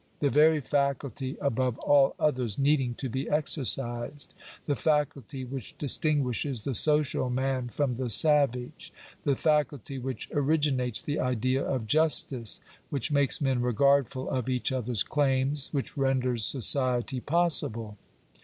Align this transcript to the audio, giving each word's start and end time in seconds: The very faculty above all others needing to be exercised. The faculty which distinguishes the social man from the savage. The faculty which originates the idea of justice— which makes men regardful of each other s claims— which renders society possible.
The 0.19 0.31
very 0.31 0.59
faculty 0.61 1.37
above 1.39 1.77
all 1.77 2.15
others 2.19 2.57
needing 2.57 2.95
to 2.95 3.07
be 3.07 3.29
exercised. 3.29 4.33
The 4.65 4.75
faculty 4.75 5.45
which 5.45 5.77
distinguishes 5.77 6.63
the 6.63 6.73
social 6.73 7.29
man 7.29 7.69
from 7.69 7.97
the 7.97 8.09
savage. 8.09 8.91
The 9.25 9.35
faculty 9.35 9.99
which 9.99 10.27
originates 10.33 11.03
the 11.03 11.19
idea 11.19 11.63
of 11.63 11.85
justice— 11.85 12.61
which 12.89 13.11
makes 13.11 13.39
men 13.41 13.61
regardful 13.61 14.27
of 14.27 14.49
each 14.49 14.71
other 14.71 14.93
s 14.93 15.03
claims— 15.03 15.69
which 15.71 15.95
renders 15.95 16.43
society 16.45 17.19
possible. 17.19 17.95